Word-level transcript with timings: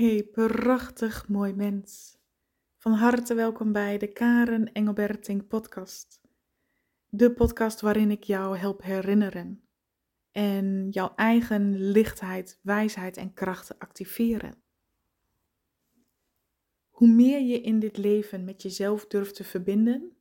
Hey, 0.00 0.24
prachtig 0.24 1.28
mooi 1.28 1.54
mens. 1.54 2.18
Van 2.76 2.92
harte 2.92 3.34
welkom 3.34 3.72
bij 3.72 3.98
de 3.98 4.12
Karen 4.12 4.72
Engelberting 4.72 5.46
podcast. 5.46 6.20
De 7.08 7.32
podcast 7.32 7.80
waarin 7.80 8.10
ik 8.10 8.22
jou 8.22 8.56
help 8.56 8.82
herinneren 8.82 9.68
en 10.30 10.88
jouw 10.90 11.14
eigen 11.14 11.90
lichtheid, 11.90 12.58
wijsheid 12.62 13.16
en 13.16 13.34
krachten 13.34 13.78
activeren. 13.78 14.62
Hoe 16.88 17.08
meer 17.08 17.40
je 17.40 17.60
in 17.60 17.78
dit 17.78 17.96
leven 17.96 18.44
met 18.44 18.62
jezelf 18.62 19.06
durft 19.06 19.34
te 19.34 19.44
verbinden, 19.44 20.16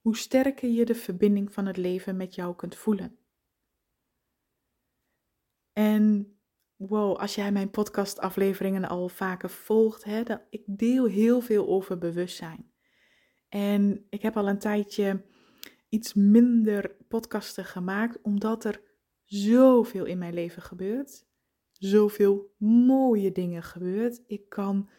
hoe 0.00 0.16
sterker 0.16 0.68
je 0.68 0.84
de 0.84 0.94
verbinding 0.94 1.52
van 1.52 1.66
het 1.66 1.76
leven 1.76 2.16
met 2.16 2.34
jou 2.34 2.56
kunt 2.56 2.76
voelen. 2.76 3.18
En 5.72 6.35
wow, 6.76 7.16
als 7.16 7.34
jij 7.34 7.52
mijn 7.52 7.70
podcastafleveringen 7.70 8.88
al 8.88 9.08
vaker 9.08 9.50
volgt, 9.50 10.04
hè, 10.04 10.22
dat, 10.22 10.40
ik 10.50 10.62
deel 10.66 11.04
heel 11.04 11.40
veel 11.40 11.68
over 11.68 11.98
bewustzijn. 11.98 12.70
En 13.48 14.06
ik 14.08 14.22
heb 14.22 14.36
al 14.36 14.48
een 14.48 14.58
tijdje 14.58 15.24
iets 15.88 16.14
minder 16.14 16.96
podcasten 17.08 17.64
gemaakt, 17.64 18.22
omdat 18.22 18.64
er 18.64 18.80
zoveel 19.24 20.04
in 20.04 20.18
mijn 20.18 20.34
leven 20.34 20.62
gebeurt. 20.62 21.26
Zoveel 21.72 22.54
mooie 22.58 23.32
dingen 23.32 23.62
gebeurt. 23.62 24.22
Ik 24.26 24.48
kan 24.48 24.90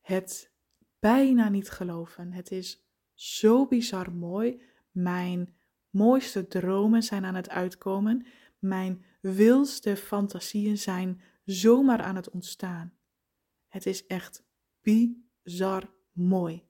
het 0.00 0.54
bijna 0.98 1.48
niet 1.48 1.70
geloven. 1.70 2.32
Het 2.32 2.50
is 2.50 2.86
zo 3.14 3.66
bizar 3.66 4.12
mooi. 4.12 4.62
Mijn 4.90 5.54
mooiste 5.90 6.46
dromen 6.46 7.02
zijn 7.02 7.24
aan 7.24 7.34
het 7.34 7.48
uitkomen. 7.48 8.26
Mijn 8.58 9.04
wildste 9.22 9.96
fantasieën 9.96 10.78
zijn 10.78 11.20
zomaar 11.44 12.02
aan 12.02 12.16
het 12.16 12.30
ontstaan. 12.30 12.94
Het 13.68 13.86
is 13.86 14.06
echt 14.06 14.44
bizar 14.80 15.90
mooi. 16.12 16.64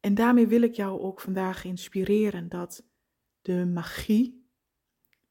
En 0.00 0.14
daarmee 0.14 0.46
wil 0.46 0.62
ik 0.62 0.74
jou 0.74 1.00
ook 1.00 1.20
vandaag 1.20 1.64
inspireren 1.64 2.48
dat 2.48 2.84
de 3.42 3.66
magie, 3.66 4.48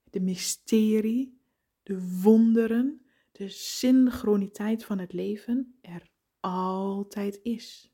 de 0.04 0.20
mysterie, 0.20 1.42
de 1.84 2.20
wonderen, 2.22 3.06
de 3.32 3.50
synchroniteit 3.50 4.86
van 4.86 5.00
het 5.00 5.14
leven 5.14 5.78
er 5.82 6.10
altijd 6.40 7.40
is. 7.44 7.92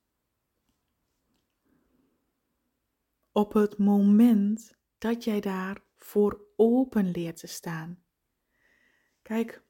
Op 3.32 3.54
het 3.54 3.78
moment 3.78 4.74
dat 4.98 5.24
jij 5.24 5.40
daar 5.40 5.85
voor 5.98 6.42
open 6.56 7.12
leert 7.12 7.38
te 7.38 7.48
staan. 7.48 8.04
Kijk, 9.22 9.64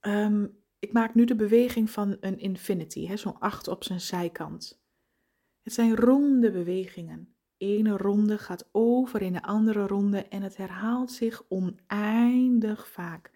ehm, 0.00 0.46
ik 0.78 0.92
maak 0.92 1.14
nu 1.14 1.24
de 1.24 1.36
beweging 1.36 1.90
van 1.90 2.16
een 2.20 2.38
infinity, 2.38 3.16
zo'n 3.16 3.38
acht 3.38 3.68
op 3.68 3.84
zijn 3.84 4.00
zijkant. 4.00 4.82
Het 5.62 5.72
zijn 5.72 5.96
ronde 5.96 6.50
bewegingen. 6.50 7.34
Ene 7.56 7.96
ronde 7.96 8.38
gaat 8.38 8.68
over 8.72 9.22
in 9.22 9.32
de 9.32 9.42
andere 9.42 9.86
ronde 9.86 10.22
en 10.22 10.42
het 10.42 10.56
herhaalt 10.56 11.12
zich 11.12 11.44
oneindig 11.48 12.88
vaak. 12.88 13.30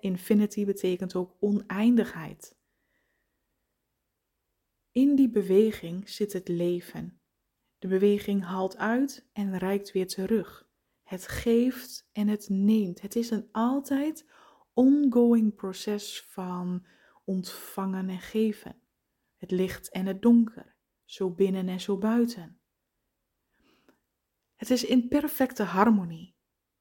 infinity 0.00 0.64
betekent 0.64 1.14
ook 1.14 1.36
oneindigheid. 1.40 2.56
In 4.92 5.14
die 5.14 5.28
beweging 5.28 6.08
zit 6.08 6.32
het 6.32 6.48
leven. 6.48 7.20
De 7.78 7.88
beweging 7.88 8.44
haalt 8.44 8.76
uit 8.76 9.28
en 9.32 9.58
reikt 9.58 9.92
weer 9.92 10.06
terug. 10.06 10.67
Het 11.08 11.28
geeft 11.28 12.08
en 12.12 12.28
het 12.28 12.48
neemt. 12.48 13.00
Het 13.00 13.16
is 13.16 13.30
een 13.30 13.48
altijd 13.52 14.30
ongoing 14.72 15.54
proces 15.54 16.22
van 16.28 16.86
ontvangen 17.24 18.08
en 18.08 18.20
geven. 18.20 18.80
Het 19.36 19.50
licht 19.50 19.90
en 19.90 20.06
het 20.06 20.22
donker, 20.22 20.76
zo 21.04 21.30
binnen 21.30 21.68
en 21.68 21.80
zo 21.80 21.98
buiten. 21.98 22.60
Het 24.54 24.70
is 24.70 24.84
in 24.84 25.08
perfecte 25.08 25.62
harmonie, 25.62 26.34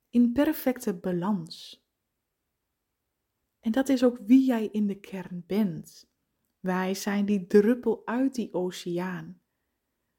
in 0.09 0.31
perfecte 0.31 0.93
balans. 0.93 1.85
En 3.59 3.71
dat 3.71 3.89
is 3.89 4.03
ook 4.03 4.17
wie 4.17 4.45
jij 4.45 4.67
in 4.67 4.87
de 4.87 4.99
kern 4.99 5.43
bent. 5.45 6.09
Wij 6.59 6.93
zijn 6.93 7.25
die 7.25 7.47
druppel 7.47 8.01
uit 8.05 8.35
die 8.35 8.53
oceaan. 8.53 9.41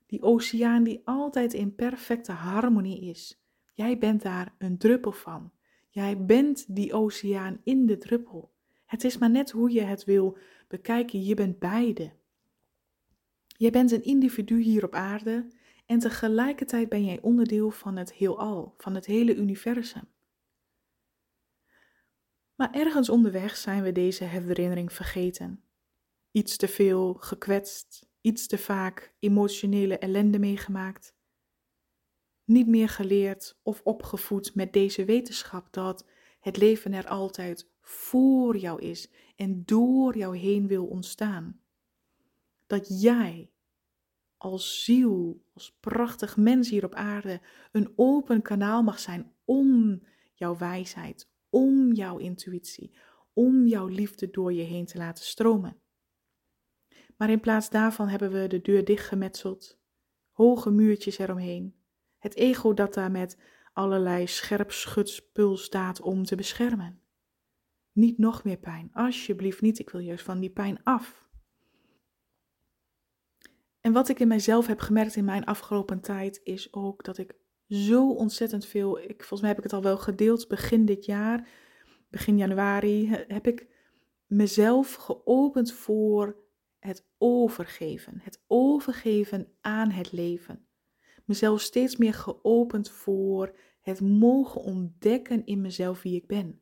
Die 0.07 0.23
oceaan 0.23 0.83
die 0.85 1.01
altijd 1.05 1.53
in 1.53 1.75
perfecte 1.75 2.33
harmonie 2.33 3.01
is 3.01 3.43
Jij 3.79 3.99
bent 3.99 4.23
daar 4.23 4.55
een 4.59 4.79
druppel 4.79 5.13
van. 5.13 5.53
Jij 5.89 6.25
bent 6.25 6.75
die 6.75 6.93
oceaan 6.93 7.61
in 7.65 7.87
de 7.87 7.99
druppel. 7.99 8.55
Het 8.87 9.05
is 9.05 9.19
maar 9.19 9.31
net 9.31 9.51
hoe 9.51 9.71
je 9.71 9.81
het 9.81 10.05
wil 10.05 10.39
bekijken. 10.69 11.25
Je 11.25 11.35
bent 11.35 11.59
beide. 11.59 12.13
Je 13.47 13.71
bent 13.71 13.91
een 13.91 14.05
individu 14.05 14.61
hier 14.61 14.85
op 14.85 14.95
aarde 14.95 15.49
en 15.87 15.99
tegelijkertijd 15.99 16.89
ben 16.89 17.05
jij 17.05 17.21
onderdeel 17.21 17.71
van 17.71 17.97
het 17.97 18.13
heelal, 18.13 18.75
van 18.79 18.95
het 18.95 19.07
hele 19.07 19.35
universum. 19.35 20.09
Maar 22.55 22.73
ergens 22.73 23.09
onderweg 23.09 23.57
zijn 23.57 23.83
we 23.83 23.93
deze 23.93 24.25
herinnering 24.25 24.93
vergeten. 24.93 25.63
Iets 26.31 26.57
te 26.57 26.69
veel 26.69 27.15
gekwetst, 27.15 28.09
iets 28.21 28.47
te 28.47 28.59
vaak 28.59 29.15
emotionele 29.19 29.99
ellende 29.99 30.39
meegemaakt 30.39 31.17
niet 32.49 32.67
meer 32.67 32.89
geleerd 32.89 33.59
of 33.63 33.81
opgevoed 33.85 34.55
met 34.55 34.73
deze 34.73 35.05
wetenschap 35.05 35.73
dat 35.73 36.07
het 36.41 36.57
leven 36.57 36.93
er 36.93 37.07
altijd 37.07 37.71
voor 37.81 38.57
jou 38.57 38.83
is 38.83 39.11
en 39.37 39.63
door 39.65 40.17
jou 40.17 40.37
heen 40.37 40.67
wil 40.67 40.87
ontstaan. 40.87 41.61
Dat 42.67 43.01
jij 43.01 43.51
als 44.37 44.85
ziel, 44.85 45.45
als 45.55 45.77
prachtig 45.81 46.37
mens 46.37 46.71
hier 46.71 46.85
op 46.85 46.95
aarde, 46.95 47.41
een 47.73 47.93
open 47.97 48.43
kanaal 48.43 48.83
mag 48.83 48.99
zijn 48.99 49.33
om 49.45 50.03
jouw 50.35 50.57
wijsheid, 50.57 51.31
om 51.51 51.93
jouw 51.93 52.19
intuïtie, 52.19 52.97
om 53.33 53.67
jouw 53.67 53.87
liefde 53.87 54.31
door 54.31 54.53
je 54.53 54.63
heen 54.63 54.87
te 54.87 54.99
laten 54.99 55.25
stromen. 55.25 55.81
Maar 57.17 57.31
in 57.31 57.41
plaats 57.41 57.71
daarvan 57.71 58.09
hebben 58.09 58.33
we 58.33 58.47
de 58.47 58.61
deur 58.61 58.85
dichtgemetseld, 58.85 59.79
hoge 60.31 60.71
muurtjes 60.71 61.19
eromheen, 61.19 61.78
het 62.19 62.35
ego 62.35 62.75
dat 62.75 62.95
daar 62.95 63.11
met 63.11 63.39
allerlei 63.73 64.27
scherpschutspul 64.27 65.57
staat 65.57 66.01
om 66.01 66.25
te 66.25 66.37
beschermen. 66.37 67.01
Niet 67.93 68.19
nog 68.19 68.45
meer 68.45 68.57
pijn, 68.57 68.91
alsjeblieft 68.93 69.61
niet, 69.61 69.79
ik 69.79 69.91
wil 69.91 70.01
juist 70.01 70.25
van 70.25 70.41
die 70.41 70.51
pijn 70.51 70.83
af. 70.83 71.29
En 73.81 73.93
wat 73.93 74.09
ik 74.09 74.21
in 74.21 74.29
mijzelf 74.29 74.67
heb 74.67 74.81
gemerkt 74.81 75.17
in 75.17 75.25
mijn 75.25 75.45
afgelopen 75.45 76.01
tijd 76.01 76.41
is 76.43 76.73
ook 76.73 77.05
dat 77.05 77.19
ik 77.19 77.35
zo 77.69 78.11
ontzettend 78.11 78.67
veel, 78.67 78.99
ik, 78.99 79.19
volgens 79.19 79.41
mij 79.41 79.49
heb 79.49 79.59
ik 79.59 79.65
het 79.65 79.73
al 79.73 79.83
wel 79.83 79.99
gedeeld, 79.99 80.49
begin 80.49 80.85
dit 80.85 81.05
jaar, 81.05 81.49
begin 82.11 82.37
januari, 82.37 83.09
heb 83.29 83.47
ik 83.47 83.67
mezelf 84.27 84.95
geopend 84.95 85.73
voor 85.73 86.37
het 86.79 87.09
overgeven. 87.19 88.21
Het 88.23 88.43
overgeven 88.47 89.53
aan 89.61 89.91
het 89.91 90.13
leven 90.13 90.68
mezelf 91.29 91.61
steeds 91.61 91.97
meer 91.97 92.15
geopend 92.15 92.91
voor 92.91 93.57
het 93.81 94.01
mogen 94.01 94.61
ontdekken 94.61 95.47
in 95.47 95.61
mezelf 95.61 96.03
wie 96.03 96.15
ik 96.15 96.27
ben. 96.27 96.61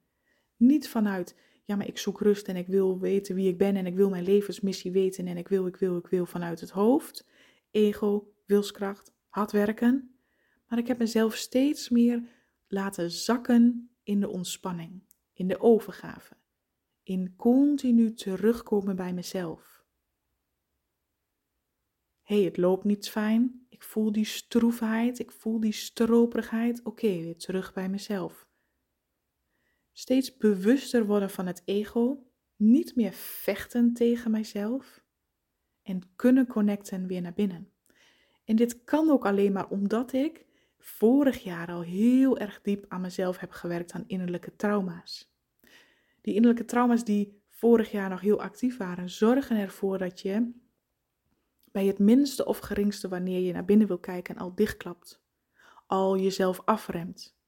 Niet 0.56 0.88
vanuit, 0.88 1.37
ja, 1.65 1.77
maar 1.77 1.87
ik 1.87 1.99
zoek 1.99 2.21
rust 2.21 2.49
en 2.49 2.56
ik 2.56 2.66
wil 2.66 2.99
weten 2.99 3.34
wie 3.34 3.49
ik 3.49 3.59
ben 3.59 3.76
en 3.76 3.87
ik 3.87 3.97
wil 3.97 4.10
mijn 4.10 4.25
levensmissie 4.25 4.93
weten 4.93 5.26
en 5.26 5.37
ik 5.37 5.49
wil, 5.49 5.66
ik 5.66 5.76
wil, 5.76 5.97
ik 5.97 6.06
wil 6.06 6.26
vanuit 6.26 6.60
het 6.60 6.71
hoofd, 6.71 7.28
ego, 7.71 8.32
wilskracht, 8.47 9.15
hard 9.28 9.53
werken. 9.53 10.16
Maar 10.69 10.78
ik 10.78 10.87
heb 10.87 10.99
mezelf 10.99 11.34
steeds 11.34 11.88
meer 11.88 12.22
laten 12.69 13.10
zakken 13.10 13.91
in 14.03 14.21
de 14.21 14.28
ontspanning, 14.28 15.03
in 15.32 15.49
de 15.49 15.60
overgave, 15.60 16.37
in 17.03 17.34
continu 17.37 18.15
terugkomen 18.15 18.96
bij 18.96 19.12
mezelf 19.12 19.75
hey, 22.26 22.43
het 22.43 22.56
loopt 22.56 22.84
niet 22.84 23.08
fijn. 23.08 23.67
Ik 23.69 23.82
voel 23.82 24.12
die 24.12 24.25
stroefheid, 24.25 25.19
ik 25.19 25.31
voel 25.31 25.61
die 25.61 25.73
stroperigheid. 25.73 26.82
Oké, 26.82 27.06
weer 27.06 27.37
terug 27.37 27.73
bij 27.73 27.88
mezelf. 27.88 28.46
Steeds 29.93 30.37
bewuster 30.37 31.06
worden 31.06 31.31
van 31.31 31.46
het 31.46 31.62
ego, 31.64 32.26
niet 32.56 32.96
meer 32.96 33.12
vechten 33.12 33.93
tegen 33.93 34.31
mijzelf 34.31 35.05
en 35.82 36.00
kunnen 36.17 36.46
connecten 36.46 37.06
weer 37.06 37.20
naar 37.20 37.34
binnen. 37.34 37.70
En 38.44 38.56
dit 38.56 38.84
kan 38.84 39.11
ook 39.11 39.26
alleen 39.26 39.52
maar 39.52 39.69
omdat 39.69 40.12
ik 40.12 40.46
vorig 40.79 41.43
jaar 41.43 41.69
al 41.69 41.82
heel 41.82 42.38
erg 42.38 42.61
diep 42.62 42.84
aan 42.88 43.00
mezelf 43.00 43.38
heb 43.38 43.50
gewerkt 43.50 43.93
aan 43.93 44.05
innerlijke 44.06 44.56
trauma's. 44.56 45.34
Die 46.20 46.34
innerlijke 46.34 46.64
trauma's 46.64 47.05
die 47.05 47.43
vorig 47.49 47.90
jaar 47.90 48.08
nog 48.08 48.20
heel 48.20 48.40
actief 48.40 48.76
waren, 48.76 49.11
zorgen 49.11 49.56
ervoor 49.56 49.99
dat 49.99 50.20
je 50.20 50.64
bij 51.76 51.87
het 51.87 51.99
minste 51.99 52.44
of 52.44 52.58
geringste 52.58 53.08
wanneer 53.08 53.40
je 53.40 53.52
naar 53.52 53.64
binnen 53.64 53.87
wil 53.87 53.99
kijken 53.99 54.37
al 54.37 54.55
dichtklapt, 54.55 55.23
al 55.87 56.19
jezelf 56.19 56.62
afremt, 56.64 57.38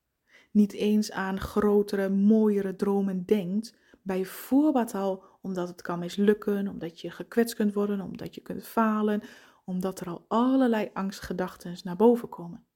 niet 0.51 0.73
eens 0.73 1.11
aan 1.11 1.41
grotere, 1.41 2.09
mooiere 2.09 2.77
dromen 2.77 3.25
denkt, 3.25 3.77
Bijvoorbeeld 4.03 4.95
al 4.95 5.25
omdat 5.43 5.69
het 5.69 5.83
kan 5.83 5.99
mislukken, 5.99 6.69
omdat 6.69 7.01
je 7.01 7.11
gekwetst 7.11 7.55
kunt 7.55 7.75
worden, 7.75 8.01
omdat 8.01 8.35
je 8.35 8.41
kunt 8.41 8.67
falen, 8.67 9.23
omdat 9.65 10.01
er 10.01 10.07
al 10.07 10.25
allerlei 10.29 10.91
angstgedachten 10.93 11.77
naar 11.83 11.97
boven 11.97 12.29
komen. 12.29 12.67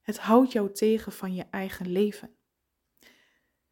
Het 0.00 0.18
houdt 0.18 0.52
jou 0.52 0.72
tegen 0.72 1.12
van 1.12 1.34
je 1.34 1.44
eigen 1.50 1.88
leven. 1.88 2.36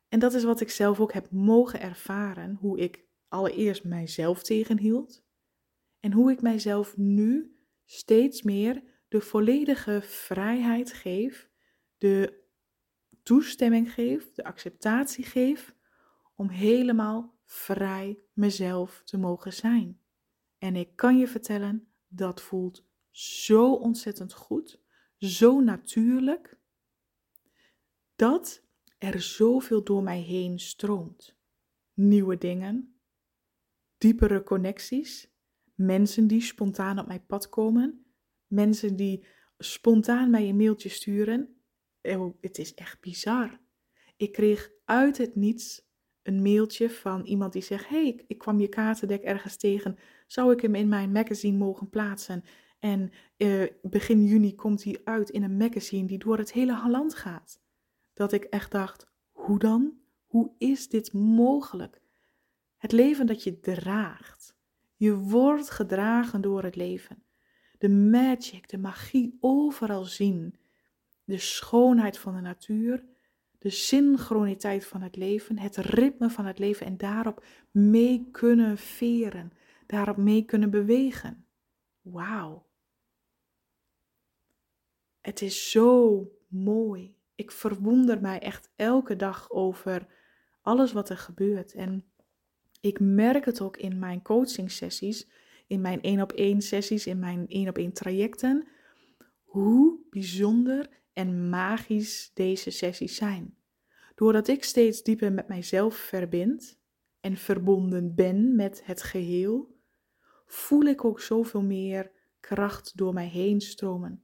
En 0.09 0.19
dat 0.19 0.35
is 0.35 0.45
wat 0.45 0.61
ik 0.61 0.71
zelf 0.71 1.01
ook 1.01 1.13
heb 1.13 1.31
mogen 1.31 1.81
ervaren, 1.81 2.59
hoe 2.61 2.79
ik 2.79 3.05
allereerst 3.29 3.85
mijzelf 3.85 4.43
tegenhield 4.43 5.23
en 6.03 6.13
hoe 6.13 6.31
ik 6.31 6.43
mijzelf 6.43 6.97
nu 6.97 7.57
steeds 7.85 8.43
meer 8.43 8.83
de 9.09 9.21
volledige 9.21 10.01
vrijheid 10.03 10.93
geef, 10.93 11.51
de 11.99 12.43
toestemming 13.23 13.93
geef, 13.93 14.33
de 14.33 14.45
acceptatie 14.45 15.25
geef 15.25 15.75
om 16.35 16.49
helemaal 16.49 17.39
vrij 17.45 18.19
mezelf 18.33 19.03
te 19.05 19.19
mogen 19.19 19.53
zijn. 19.53 20.01
En 20.59 20.77
ik 20.77 20.97
kan 20.97 21.19
je 21.19 21.29
vertellen, 21.29 21.89
dat 22.09 22.43
voelt 22.43 22.85
zo 23.11 23.73
ontzettend 23.73 24.33
goed, 24.33 24.81
zo 25.19 25.61
natuurlijk, 25.61 26.59
dat 28.17 28.65
er 28.99 29.21
zoveel 29.21 29.85
door 29.85 30.03
mij 30.03 30.21
heen 30.21 30.59
stroomt. 30.59 31.37
Nieuwe 31.95 32.39
dingen, 32.39 33.01
diepere 33.99 34.43
connecties, 34.43 35.32
mensen 35.85 36.27
die 36.27 36.41
spontaan 36.41 36.99
op 36.99 37.07
mijn 37.07 37.27
pad 37.27 37.49
komen, 37.49 38.05
mensen 38.47 38.97
die 38.97 39.25
spontaan 39.59 40.31
mij 40.31 40.49
een 40.49 40.57
mailtje 40.57 40.89
sturen. 40.89 41.57
Oh, 42.03 42.35
het 42.41 42.59
is 42.59 42.75
echt 42.75 43.01
bizar. 43.01 43.61
Ik 44.17 44.33
kreeg 44.33 44.71
uit 44.85 45.19
het 45.19 45.35
niets 45.35 45.91
een 46.23 46.43
mailtje 46.43 46.91
van 46.91 47.25
iemand 47.25 47.53
die 47.53 47.63
zegt: 47.63 47.89
Hey, 47.89 48.25
ik 48.27 48.39
kwam 48.39 48.61
je 48.61 48.69
kaartendek 48.69 49.23
ergens 49.23 49.57
tegen. 49.57 49.99
Zou 50.27 50.53
ik 50.53 50.61
hem 50.61 50.75
in 50.75 50.89
mijn 50.89 51.13
magazine 51.13 51.57
mogen 51.57 51.91
plaatsen? 51.91 52.45
En 52.79 53.11
uh, 53.37 53.67
begin 53.83 54.25
juni 54.25 54.55
komt 54.55 54.85
hij 54.85 55.01
uit 55.05 55.31
in 55.31 55.43
een 55.43 55.57
magazine 55.57 56.07
die 56.07 56.19
door 56.19 56.39
het 56.39 56.53
hele 56.53 56.89
land 56.89 57.15
gaat. 57.15 57.61
Dat 58.15 58.33
ik 58.33 58.45
echt 58.45 58.71
dacht: 58.71 59.07
hoe 59.31 59.59
dan? 59.59 60.01
Hoe 60.27 60.55
is 60.59 60.89
dit 60.89 61.13
mogelijk? 61.13 62.01
Het 62.77 62.93
leven 62.93 63.27
dat 63.27 63.43
je 63.43 63.61
draagt. 63.61 64.61
Je 65.03 65.17
wordt 65.17 65.71
gedragen 65.71 66.41
door 66.41 66.63
het 66.63 66.77
leven. 66.77 67.25
De 67.79 67.89
magic, 67.89 68.69
de 68.69 68.79
magie 68.79 69.37
overal 69.41 70.05
zien. 70.05 70.55
De 71.25 71.39
schoonheid 71.39 72.19
van 72.19 72.35
de 72.35 72.41
natuur 72.41 73.05
de 73.59 73.71
synchroniteit 73.71 74.87
van 74.87 75.03
het 75.03 75.17
leven, 75.17 75.59
het 75.59 75.77
ritme 75.77 76.31
van 76.31 76.47
het 76.47 76.59
leven 76.59 76.87
en 76.87 76.97
daarop 76.97 77.45
mee 77.71 78.29
kunnen 78.31 78.79
veren, 78.79 79.53
daarop 79.87 80.17
mee 80.17 80.45
kunnen 80.45 80.71
bewegen. 80.71 81.47
Wauw. 82.01 82.67
Het 85.21 85.43
is 85.43 85.71
zo 85.71 86.27
mooi. 86.49 87.17
Ik 87.35 87.51
verwonder 87.51 88.21
mij 88.21 88.39
echt 88.39 88.73
elke 88.77 89.17
dag 89.17 89.51
over 89.51 90.07
alles 90.61 90.93
wat 90.93 91.09
er 91.09 91.19
gebeurt. 91.19 91.73
En 91.75 92.12
ik 92.83 93.01
merk 93.01 93.45
het 93.45 93.61
ook 93.61 93.77
in 93.77 93.99
mijn 93.99 94.23
coaching 94.23 94.71
sessies, 94.71 95.29
in 95.67 95.81
mijn 95.81 96.03
één 96.03 96.21
op 96.21 96.33
één 96.33 96.61
sessies, 96.61 97.07
in 97.07 97.19
mijn 97.19 97.49
één 97.49 97.69
op 97.69 97.79
één 97.79 97.93
trajecten, 97.93 98.69
hoe 99.43 99.99
bijzonder 100.11 100.89
en 101.13 101.49
magisch 101.49 102.31
deze 102.35 102.71
sessies 102.71 103.17
zijn. 103.17 103.57
Doordat 104.15 104.49
ik 104.49 104.65
steeds 104.65 105.03
dieper 105.03 105.33
met 105.33 105.49
mijzelf 105.49 105.97
verbind 105.97 106.79
en 107.21 107.37
verbonden 107.37 108.15
ben 108.15 108.57
met 108.57 108.83
het 108.85 109.03
geheel, 109.03 109.77
voel 110.47 110.83
ik 110.83 111.05
ook 111.05 111.21
zoveel 111.21 111.63
meer 111.63 112.11
kracht 112.41 112.97
door 112.97 113.13
mij 113.13 113.29
heen 113.29 113.61
stromen. 113.61 114.23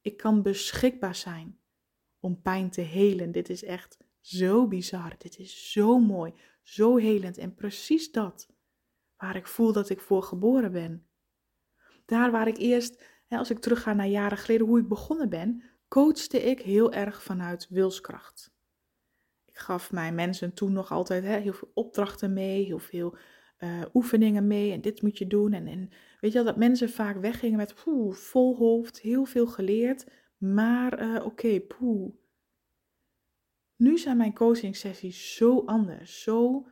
Ik 0.00 0.16
kan 0.16 0.42
beschikbaar 0.42 1.14
zijn 1.14 1.58
om 2.20 2.42
pijn 2.42 2.70
te 2.70 2.80
helen. 2.80 3.32
Dit 3.32 3.48
is 3.48 3.64
echt 3.64 3.98
zo 4.20 4.68
bizar. 4.68 5.14
Dit 5.18 5.38
is 5.38 5.72
zo 5.72 5.98
mooi, 5.98 6.32
zo 6.68 6.96
helend 6.96 7.38
en 7.38 7.54
precies 7.54 8.10
dat 8.10 8.48
waar 9.16 9.36
ik 9.36 9.46
voel 9.46 9.72
dat 9.72 9.88
ik 9.88 10.00
voor 10.00 10.22
geboren 10.22 10.72
ben. 10.72 11.06
Daar 12.04 12.30
waar 12.30 12.48
ik 12.48 12.56
eerst, 12.56 13.02
als 13.28 13.50
ik 13.50 13.58
terugga 13.58 13.92
naar 13.92 14.06
jaren 14.06 14.38
geleden, 14.38 14.66
hoe 14.66 14.80
ik 14.80 14.88
begonnen 14.88 15.28
ben, 15.28 15.62
coachte 15.88 16.42
ik 16.42 16.60
heel 16.60 16.92
erg 16.92 17.22
vanuit 17.22 17.68
wilskracht. 17.68 18.52
Ik 19.44 19.58
gaf 19.58 19.92
mijn 19.92 20.14
mensen 20.14 20.54
toen 20.54 20.72
nog 20.72 20.90
altijd 20.90 21.24
heel 21.24 21.52
veel 21.52 21.70
opdrachten 21.74 22.32
mee, 22.32 22.64
heel 22.64 22.78
veel 22.78 23.16
uh, 23.58 23.82
oefeningen 23.94 24.46
mee 24.46 24.72
en 24.72 24.80
dit 24.80 25.02
moet 25.02 25.18
je 25.18 25.26
doen. 25.26 25.52
En, 25.52 25.66
en 25.66 25.90
weet 26.20 26.32
je 26.32 26.38
wel, 26.38 26.46
dat 26.46 26.56
mensen 26.56 26.90
vaak 26.90 27.16
weggingen 27.16 27.56
met 27.56 27.74
poeh, 27.84 28.14
vol 28.14 28.56
hoofd, 28.56 29.00
heel 29.00 29.24
veel 29.24 29.46
geleerd, 29.46 30.06
maar 30.36 31.02
uh, 31.02 31.14
oké, 31.14 31.24
okay, 31.24 31.60
poeh. 31.60 32.14
Nu 33.78 33.98
zijn 33.98 34.16
mijn 34.16 34.34
coaching 34.34 34.76
sessies 34.76 35.34
zo 35.34 35.62
anders, 35.66 36.22
zo... 36.22 36.66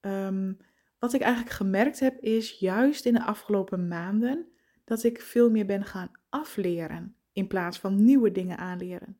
Um, 0.00 0.56
wat 0.98 1.12
ik 1.12 1.20
eigenlijk 1.20 1.54
gemerkt 1.54 2.00
heb 2.00 2.20
is 2.20 2.58
juist 2.58 3.06
in 3.06 3.12
de 3.12 3.24
afgelopen 3.24 3.88
maanden 3.88 4.48
dat 4.84 5.02
ik 5.02 5.20
veel 5.20 5.50
meer 5.50 5.66
ben 5.66 5.84
gaan 5.84 6.10
afleren 6.28 7.16
in 7.32 7.46
plaats 7.46 7.78
van 7.78 8.04
nieuwe 8.04 8.30
dingen 8.30 8.58
aanleren. 8.58 9.18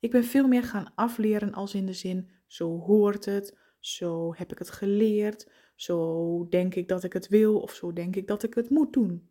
Ik 0.00 0.10
ben 0.10 0.24
veel 0.24 0.48
meer 0.48 0.62
gaan 0.62 0.92
afleren 0.94 1.52
als 1.52 1.74
in 1.74 1.86
de 1.86 1.92
zin, 1.92 2.30
zo 2.46 2.78
hoort 2.78 3.24
het, 3.24 3.58
zo 3.80 4.34
heb 4.34 4.52
ik 4.52 4.58
het 4.58 4.70
geleerd, 4.70 5.50
zo 5.74 6.48
denk 6.48 6.74
ik 6.74 6.88
dat 6.88 7.04
ik 7.04 7.12
het 7.12 7.28
wil 7.28 7.60
of 7.60 7.72
zo 7.72 7.92
denk 7.92 8.16
ik 8.16 8.26
dat 8.26 8.42
ik 8.42 8.54
het 8.54 8.70
moet 8.70 8.92
doen. 8.92 9.30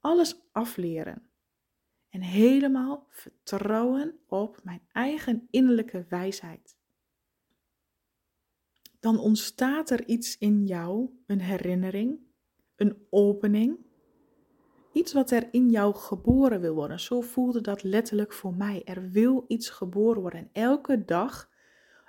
Alles 0.00 0.48
afleren. 0.52 1.28
En 2.14 2.20
helemaal 2.20 3.06
vertrouwen 3.10 4.18
op 4.26 4.60
mijn 4.62 4.82
eigen 4.92 5.46
innerlijke 5.50 6.06
wijsheid. 6.08 6.76
Dan 9.00 9.18
ontstaat 9.18 9.90
er 9.90 10.06
iets 10.06 10.38
in 10.38 10.66
jou, 10.66 11.10
een 11.26 11.40
herinnering, 11.40 12.18
een 12.76 13.06
opening 13.10 13.78
Iets 14.94 15.12
wat 15.12 15.30
er 15.30 15.48
in 15.50 15.70
jou 15.70 15.94
geboren 15.94 16.60
wil 16.60 16.74
worden. 16.74 17.00
Zo 17.00 17.20
voelde 17.20 17.60
dat 17.60 17.82
letterlijk 17.82 18.32
voor 18.32 18.54
mij. 18.54 18.82
Er 18.84 19.10
wil 19.10 19.44
iets 19.48 19.70
geboren 19.70 20.20
worden. 20.20 20.40
En 20.40 20.48
elke 20.52 21.04
dag, 21.04 21.50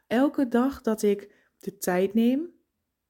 elke 0.08 0.48
dag 0.48 0.82
dat 0.82 1.02
ik 1.02 1.36
de 1.60 1.78
tijd 1.78 2.14
neem, 2.14 2.50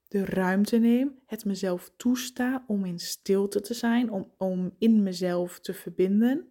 de 0.08 0.26
ruimte 0.26 0.78
neem, 0.78 1.20
het 1.26 1.46
mezelf 1.46 1.92
toesta 1.98 2.64
om 2.68 2.86
in 2.86 3.00
stilte 3.00 3.62
te 3.62 3.74
zijn, 3.74 4.12
om, 4.12 4.32
om 4.38 4.76
in 4.78 5.04
mezelf 5.04 5.60
te 5.60 5.74
verbinden, 5.74 6.50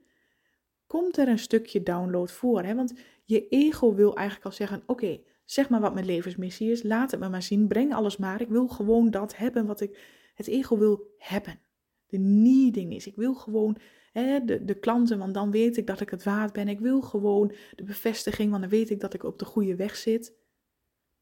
komt 0.95 1.17
er 1.17 1.29
een 1.29 1.39
stukje 1.39 1.83
download 1.83 2.31
voor. 2.31 2.63
Hè? 2.63 2.75
Want 2.75 2.95
je 3.25 3.49
ego 3.49 3.95
wil 3.95 4.17
eigenlijk 4.17 4.47
al 4.47 4.53
zeggen: 4.53 4.83
Oké, 4.87 5.21
zeg 5.45 5.69
maar 5.69 5.81
wat 5.81 5.95
mijn 5.95 6.07
levensmissie 6.07 6.71
is, 6.71 6.83
laat 6.83 7.11
het 7.11 7.21
me 7.21 7.29
maar 7.29 7.43
zien, 7.43 7.69
breng 7.69 7.95
alles 7.95 8.17
maar. 8.17 8.41
Ik 8.41 8.49
wil 8.49 8.69
gewoon 8.69 9.11
dat 9.11 9.37
hebben 9.37 9.67
wat 9.67 9.81
ik. 9.81 9.99
Het 10.35 10.47
ego 10.47 10.79
wil 10.79 11.15
hebben 11.19 11.59
de 12.07 12.19
needing 12.19 12.95
is. 12.95 13.07
Ik 13.07 13.17
wil 13.17 13.35
gewoon 13.35 13.77
hè, 14.13 14.45
de, 14.45 14.65
de 14.65 14.79
klanten, 14.79 15.19
want 15.19 15.35
dan 15.35 15.51
weet 15.51 15.77
ik 15.77 15.87
dat 15.87 16.01
ik 16.01 16.11
het 16.11 16.23
waard 16.23 16.53
ben. 16.53 16.69
Ik 16.69 16.81
wil 16.81 17.01
gewoon 17.01 17.53
de 17.75 17.85
bevestiging, 17.85 18.51
want 18.51 18.63
dan 18.63 18.71
weet 18.71 18.91
ik 18.91 19.01
dat 19.01 19.15
ik 19.15 19.23
op 19.23 19.39
de 19.39 19.45
goede 19.45 19.77
weg 19.77 19.97
zit. 19.97 20.35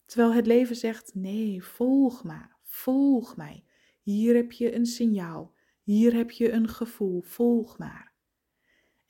Terwijl 0.05 0.33
het 0.33 0.47
leven 0.47 0.77
zegt: 0.77 1.15
nee, 1.15 1.65
volg 1.65 2.25
maar, 2.25 2.57
volg 2.63 3.37
mij. 3.37 3.65
Hier 4.03 4.35
heb 4.35 4.53
je 4.53 4.75
een 4.75 4.87
signaal, 4.87 5.55
hier 5.83 6.15
heb 6.15 6.31
je 6.31 6.53
een 6.53 6.69
gevoel, 6.69 7.21
volg 7.21 7.79
maar. 7.79 8.12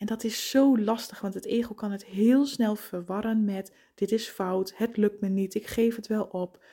En 0.03 0.09
dat 0.09 0.25
is 0.25 0.51
zo 0.51 0.79
lastig, 0.79 1.21
want 1.21 1.35
het 1.35 1.45
ego 1.45 1.75
kan 1.75 1.91
het 1.91 2.05
heel 2.05 2.47
snel 2.47 2.77
verwarren 2.77 3.45
met: 3.45 3.75
dit 3.95 4.13
is 4.13 4.29
fout, 4.29 4.73
het 4.77 4.97
lukt 4.97 5.21
me 5.21 5.29
niet, 5.29 5.55
ik 5.55 5.67
geef 5.67 5.97
het 5.97 6.07
wel 6.07 6.25
op. 6.25 6.65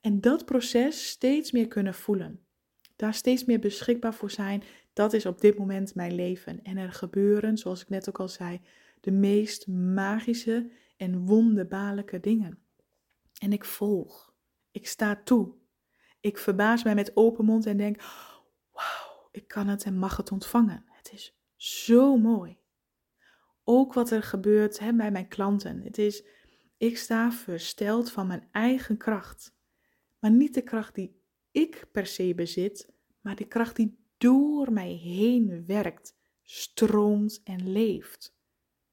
En 0.00 0.20
dat 0.20 0.44
proces 0.44 1.08
steeds 1.08 1.52
meer 1.52 1.68
kunnen 1.68 1.94
voelen 1.94 2.46
daar 2.96 3.14
steeds 3.14 3.44
meer 3.44 3.58
beschikbaar 3.58 4.14
voor 4.14 4.30
zijn. 4.30 4.62
Dat 4.92 5.12
is 5.12 5.26
op 5.26 5.40
dit 5.40 5.58
moment 5.58 5.94
mijn 5.94 6.14
leven. 6.14 6.62
En 6.62 6.76
er 6.76 6.92
gebeuren, 6.92 7.58
zoals 7.58 7.82
ik 7.82 7.88
net 7.88 8.08
ook 8.08 8.20
al 8.20 8.28
zei, 8.28 8.60
de 9.00 9.10
meest 9.10 9.66
magische 9.68 10.70
en 10.96 11.26
wonderbaarlijke 11.26 12.20
dingen. 12.20 12.58
En 13.38 13.52
ik 13.52 13.64
volg. 13.64 14.34
Ik 14.70 14.86
sta 14.86 15.20
toe. 15.24 15.54
Ik 16.20 16.38
verbaas 16.38 16.84
mij 16.84 16.94
met 16.94 17.16
open 17.16 17.44
mond 17.44 17.66
en 17.66 17.76
denk: 17.76 18.02
wauw, 18.72 19.28
ik 19.30 19.48
kan 19.48 19.68
het 19.68 19.84
en 19.84 19.98
mag 19.98 20.16
het 20.16 20.32
ontvangen. 20.32 20.84
Het 20.88 21.12
is 21.12 21.38
zo 21.56 22.16
mooi. 22.16 22.58
Ook 23.68 23.92
wat 23.92 24.10
er 24.10 24.22
gebeurt 24.22 24.78
hè, 24.78 24.92
bij 24.92 25.10
mijn 25.10 25.28
klanten. 25.28 25.82
Het 25.82 25.98
is, 25.98 26.24
ik 26.76 26.98
sta 26.98 27.32
versteld 27.32 28.10
van 28.10 28.26
mijn 28.26 28.48
eigen 28.52 28.96
kracht. 28.96 29.54
Maar 30.18 30.30
niet 30.30 30.54
de 30.54 30.62
kracht 30.62 30.94
die 30.94 31.22
ik 31.50 31.86
per 31.92 32.06
se 32.06 32.34
bezit, 32.34 32.92
maar 33.20 33.36
de 33.36 33.46
kracht 33.46 33.76
die 33.76 33.98
door 34.16 34.72
mij 34.72 34.90
heen 34.92 35.66
werkt, 35.66 36.16
stroomt 36.42 37.40
en 37.44 37.72
leeft. 37.72 38.36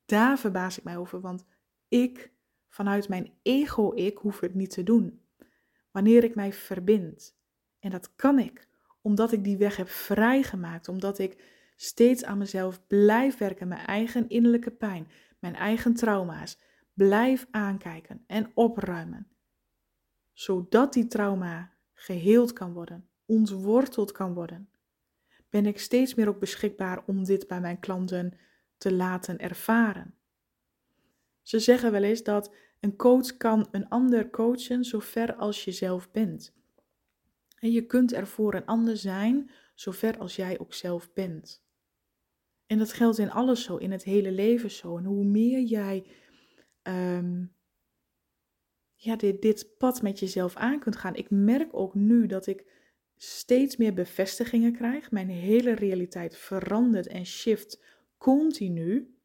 Daar 0.06 0.40
verbaas 0.40 0.78
ik 0.78 0.84
mij 0.84 0.98
over, 0.98 1.22
want 1.22 1.46
ik, 1.88 2.32
vanuit 2.70 3.10
mijn 3.10 3.34
ego-ik, 3.42 4.18
hoef 4.18 4.40
het 4.40 4.54
niet 4.54 4.70
te 4.70 4.84
doen. 4.84 5.22
wanneer 5.92 6.24
ik 6.24 6.36
mij 6.36 6.54
verbind. 6.54 7.36
En 7.80 7.90
dat 7.90 8.16
kan 8.16 8.40
ik, 8.40 8.68
omdat 9.02 9.32
ik 9.32 9.44
die 9.44 9.58
weg 9.58 9.76
heb 9.76 9.90
vrijgemaakt, 9.90 10.88
omdat 10.88 11.20
ik 11.20 11.44
steeds 11.76 12.24
aan 12.24 12.38
mezelf 12.38 12.88
blijf 12.88 13.38
werken, 13.38 13.68
mijn 13.68 13.86
eigen 13.86 14.30
innerlijke 14.30 14.72
pijn, 14.72 15.08
mijn 15.40 15.56
eigen 15.56 15.94
trauma's, 15.94 16.58
blijf 16.94 17.48
aankijken 17.52 18.24
en 18.28 18.52
opruimen. 18.54 19.28
Zodat 20.34 20.94
die 20.94 21.08
trauma 21.08 21.72
geheeld 21.94 22.54
kan 22.54 22.74
worden, 22.74 23.08
ontworteld 23.26 24.12
kan 24.12 24.34
worden. 24.34 24.70
Ben 25.50 25.66
ik 25.66 25.80
steeds 25.80 26.14
meer 26.14 26.28
ook 26.28 26.40
beschikbaar 26.40 27.04
om 27.06 27.24
dit 27.24 27.48
bij 27.48 27.60
mijn 27.62 27.80
klanten 27.80 28.38
te 28.78 28.94
laten 28.94 29.40
ervaren. 29.40 30.16
Ze 31.42 31.60
zeggen 31.60 31.92
wel 31.92 32.04
eens 32.04 32.24
dat 32.24 32.54
een 32.80 32.96
coach 32.96 33.38
kan 33.38 33.68
een 33.72 33.90
ander 33.90 34.30
coachen 34.30 34.84
zo 34.84 35.00
ver 35.00 35.36
als 35.36 35.66
je 35.66 35.72
zelf 35.72 36.12
bent. 36.12 36.54
En 37.60 37.72
je 37.72 37.86
kunt 37.86 38.14
er 38.14 38.28
voor 38.28 38.54
een 38.54 38.66
ander 38.66 38.98
zijn 38.98 39.50
zo 39.74 39.92
ver 39.92 40.18
als 40.18 40.36
jij 40.36 40.60
ook 40.60 40.74
zelf 40.74 41.14
bent. 41.14 41.64
En 42.66 42.78
dat 42.78 42.94
geldt 42.94 43.18
in 43.18 43.32
alles 43.32 43.64
zo, 43.64 43.78
in 43.78 43.92
het 43.92 44.04
hele 44.04 44.32
leven 44.32 44.72
zo. 44.72 44.98
En 44.98 45.06
hoe 45.06 45.26
meer 45.26 45.62
jij 45.62 46.06
um, 46.84 47.56
ja, 48.96 49.16
dit, 49.16 49.42
dit 49.42 49.78
pad 49.78 50.02
met 50.02 50.20
jezelf 50.20 50.56
aan 50.56 50.80
kunt 50.80 50.96
gaan. 50.96 51.16
Ik 51.16 51.30
merk 51.30 51.70
ook 51.72 51.96
nu 51.96 52.26
dat 52.26 52.48
ik 52.48 52.72
steeds 53.16 53.78
meer 53.78 53.94
bevestigingen 53.94 54.74
krijg. 54.74 55.12
Mijn 55.12 55.30
hele 55.30 55.74
realiteit 55.74 56.38
verandert 56.38 57.08
en 57.08 57.26
shift 57.26 57.84
continu. 58.18 59.18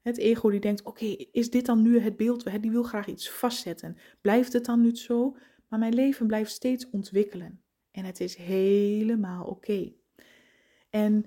Het 0.00 0.18
ego 0.18 0.50
die 0.50 0.60
denkt, 0.60 0.82
oké, 0.82 1.04
is 1.32 1.50
dit 1.50 1.66
dan 1.66 1.82
nu 1.82 2.00
het 2.00 2.16
beeld? 2.16 2.62
Die 2.62 2.70
wil 2.70 2.82
graag 2.82 3.06
iets 3.06 3.30
vastzetten. 3.30 3.96
Blijft 4.20 4.52
het 4.52 4.64
dan 4.64 4.80
nu 4.80 4.96
zo? 4.96 5.36
Maar 5.68 5.78
mijn 5.78 5.94
leven 5.94 6.26
blijft 6.26 6.50
steeds 6.50 6.90
ontwikkelen. 6.90 7.62
En 7.90 8.04
het 8.04 8.20
is 8.20 8.36
helemaal 8.36 9.44
oké. 9.44 9.92
En 10.90 11.26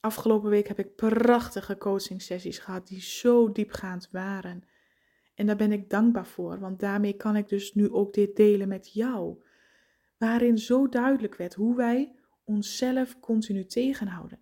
afgelopen 0.00 0.50
week 0.50 0.68
heb 0.68 0.78
ik 0.78 0.96
prachtige 0.96 1.76
coaching 1.78 2.22
sessies 2.22 2.58
gehad 2.58 2.86
die 2.86 3.00
zo 3.00 3.52
diepgaand 3.52 4.08
waren. 4.10 4.62
En 5.34 5.46
daar 5.46 5.56
ben 5.56 5.72
ik 5.72 5.90
dankbaar 5.90 6.26
voor, 6.26 6.58
want 6.58 6.80
daarmee 6.80 7.12
kan 7.12 7.36
ik 7.36 7.48
dus 7.48 7.74
nu 7.74 7.90
ook 7.90 8.14
dit 8.14 8.36
delen 8.36 8.68
met 8.68 8.92
jou. 8.92 9.42
Waarin 10.18 10.58
zo 10.58 10.88
duidelijk 10.88 11.34
werd 11.34 11.54
hoe 11.54 11.76
wij 11.76 12.14
onszelf 12.44 13.20
continu 13.20 13.66
tegenhouden. 13.66 14.38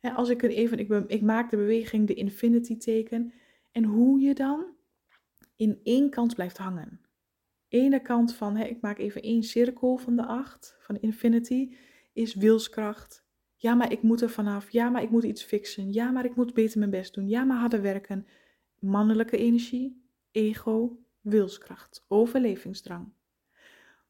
als 0.00 0.28
ik, 0.28 0.42
even, 0.42 0.78
ik, 0.78 0.90
ik 1.06 1.22
maak 1.22 1.50
de 1.50 1.56
beweging 1.56 2.06
de 2.06 2.14
infinity 2.14 2.76
teken 2.76 3.32
en 3.72 3.84
hoe 3.84 4.20
je 4.20 4.34
dan 4.34 4.66
in 5.56 5.80
één 5.82 6.10
kant 6.10 6.34
blijft 6.34 6.56
hangen. 6.56 7.03
Ene 7.74 8.00
kant 8.00 8.34
van, 8.34 8.56
ik 8.56 8.80
maak 8.80 8.98
even 8.98 9.22
één 9.22 9.42
cirkel 9.42 9.96
van 9.96 10.16
de 10.16 10.24
acht, 10.26 10.76
van 10.78 11.00
infinity, 11.00 11.74
is 12.12 12.34
wilskracht. 12.34 13.24
Ja, 13.56 13.74
maar 13.74 13.92
ik 13.92 14.02
moet 14.02 14.20
er 14.20 14.30
vanaf. 14.30 14.70
Ja, 14.70 14.88
maar 14.88 15.02
ik 15.02 15.10
moet 15.10 15.24
iets 15.24 15.42
fixen. 15.42 15.92
Ja, 15.92 16.10
maar 16.10 16.24
ik 16.24 16.36
moet 16.36 16.54
beter 16.54 16.78
mijn 16.78 16.90
best 16.90 17.14
doen. 17.14 17.28
Ja, 17.28 17.44
maar 17.44 17.58
harder 17.58 17.82
werken 17.82 18.26
mannelijke 18.78 19.36
energie, 19.36 20.04
ego, 20.30 20.98
wilskracht, 21.20 22.04
overlevingsdrang. 22.08 23.12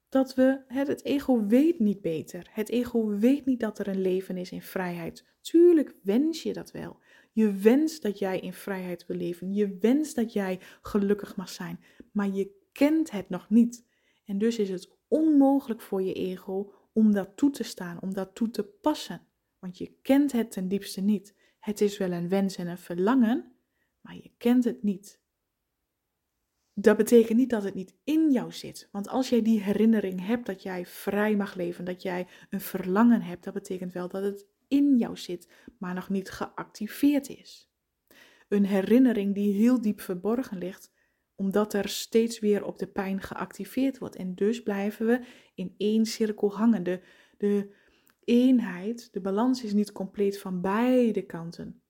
Dat 0.08 0.34
we, 0.34 0.60
het 0.66 1.04
ego 1.04 1.46
weet 1.46 1.78
niet 1.78 2.00
beter. 2.00 2.48
Het 2.50 2.68
ego 2.68 3.06
weet 3.06 3.44
niet 3.44 3.60
dat 3.60 3.78
er 3.78 3.88
een 3.88 4.00
leven 4.00 4.36
is 4.36 4.50
in 4.50 4.62
vrijheid. 4.62 5.24
Tuurlijk 5.40 5.94
wens 6.02 6.42
je 6.42 6.52
dat 6.52 6.70
wel. 6.70 6.98
Je 7.32 7.52
wenst 7.52 8.02
dat 8.02 8.18
jij 8.18 8.40
in 8.40 8.52
vrijheid 8.52 9.06
wil 9.06 9.16
leven. 9.16 9.54
Je 9.54 9.76
wenst 9.80 10.16
dat 10.16 10.32
jij 10.32 10.60
gelukkig 10.82 11.36
mag 11.36 11.48
zijn. 11.48 11.80
Maar 12.12 12.28
je 12.28 12.62
kent 12.74 13.10
het 13.10 13.28
nog 13.28 13.50
niet. 13.50 13.86
En 14.24 14.38
dus 14.38 14.58
is 14.58 14.70
het 14.70 14.88
onmogelijk 15.08 15.80
voor 15.80 16.02
je 16.02 16.12
ego 16.12 16.72
om 16.92 17.12
dat 17.12 17.36
toe 17.36 17.50
te 17.50 17.62
staan, 17.62 18.02
om 18.02 18.14
dat 18.14 18.34
toe 18.34 18.50
te 18.50 18.64
passen. 18.64 19.26
Want 19.58 19.78
je 19.78 19.98
kent 20.02 20.32
het 20.32 20.50
ten 20.50 20.68
diepste 20.68 21.00
niet. 21.00 21.34
Het 21.58 21.80
is 21.80 21.98
wel 21.98 22.12
een 22.12 22.28
wens 22.28 22.56
en 22.56 22.66
een 22.66 22.78
verlangen, 22.78 23.52
maar 24.00 24.14
je 24.14 24.30
kent 24.38 24.64
het 24.64 24.82
niet. 24.82 25.22
Dat 26.74 26.96
betekent 26.96 27.38
niet 27.38 27.50
dat 27.50 27.62
het 27.62 27.74
niet 27.74 27.94
in 28.04 28.30
jou 28.30 28.52
zit. 28.52 28.88
Want 28.92 29.08
als 29.08 29.28
jij 29.28 29.42
die 29.42 29.60
herinnering 29.60 30.26
hebt 30.26 30.46
dat 30.46 30.62
jij 30.62 30.86
vrij 30.86 31.36
mag 31.36 31.54
leven, 31.54 31.84
dat 31.84 32.02
jij 32.02 32.26
een 32.50 32.60
verlangen 32.60 33.22
hebt, 33.22 33.44
dat 33.44 33.54
betekent 33.54 33.92
wel 33.92 34.08
dat 34.08 34.22
het 34.22 34.46
in 34.68 34.96
jou 34.98 35.16
zit, 35.16 35.48
maar 35.78 35.94
nog 35.94 36.08
niet 36.08 36.30
geactiveerd 36.30 37.28
is. 37.28 37.70
Een 38.48 38.66
herinnering 38.66 39.34
die 39.34 39.52
heel 39.52 39.80
diep 39.80 40.00
verborgen 40.00 40.58
ligt, 40.58 40.92
omdat 41.34 41.72
er 41.72 41.88
steeds 41.88 42.38
weer 42.38 42.64
op 42.64 42.78
de 42.78 42.86
pijn 42.86 43.20
geactiveerd 43.20 43.98
wordt. 43.98 44.16
En 44.16 44.34
dus 44.34 44.62
blijven 44.62 45.06
we 45.06 45.26
in 45.54 45.74
één 45.76 46.06
cirkel 46.06 46.56
hangen. 46.56 46.82
De, 46.82 47.02
de 47.38 47.74
eenheid, 48.24 49.12
de 49.12 49.20
balans 49.20 49.64
is 49.64 49.72
niet 49.72 49.92
compleet 49.92 50.38
van 50.38 50.60
beide 50.60 51.22
kanten, 51.22 51.82